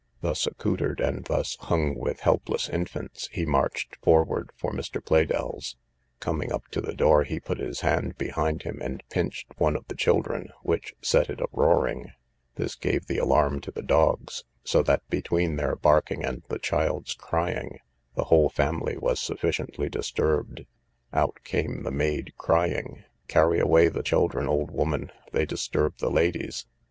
Thus 0.21 0.47
accoutred, 0.47 0.99
and 0.99 1.25
thus 1.25 1.57
hung 1.59 1.93
with 1.93 2.21
helpless 2.21 2.67
infants, 2.69 3.29
he 3.31 3.45
marched 3.45 3.97
forwards 4.01 4.49
for 4.57 4.71
Mr. 4.73 4.99
Pleydell's; 4.99 5.75
coming 6.19 6.51
up 6.51 6.67
to 6.69 6.81
the 6.81 6.95
door, 6.95 7.23
he 7.23 7.39
put 7.39 7.59
his 7.59 7.81
hand 7.81 8.17
behind 8.17 8.63
him, 8.63 8.79
and 8.81 9.03
pinched 9.11 9.53
one 9.59 9.75
of 9.75 9.85
the 9.87 9.93
children, 9.95 10.49
which 10.63 10.95
set 11.03 11.29
it 11.29 11.39
a 11.39 11.47
roaring; 11.51 12.13
this 12.55 12.73
gave 12.73 13.05
the 13.05 13.19
alarm 13.19 13.61
to 13.61 13.69
the 13.69 13.83
dogs, 13.83 14.43
so 14.63 14.81
that 14.81 15.07
between 15.11 15.57
their 15.57 15.75
barking 15.75 16.25
and 16.25 16.41
the 16.49 16.57
child's 16.57 17.13
crying, 17.13 17.77
the 18.15 18.23
whole 18.23 18.49
family 18.49 18.97
was 18.97 19.19
sufficiently 19.19 19.87
disturbed. 19.87 20.65
Out 21.13 21.37
came 21.43 21.83
the 21.83 21.91
maid, 21.91 22.33
crying, 22.39 23.03
Carry 23.27 23.59
away 23.59 23.87
the 23.87 24.01
children, 24.01 24.47
old 24.47 24.71
woman, 24.71 25.11
they 25.31 25.45
disturb 25.45 25.97
the 25.99 26.09
ladies. 26.09 26.65